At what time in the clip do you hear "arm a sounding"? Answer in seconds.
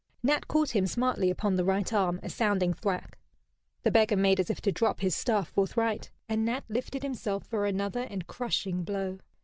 1.93-2.73